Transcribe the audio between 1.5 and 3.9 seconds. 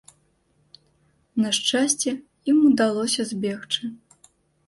шчасце, ім удалося збегчы.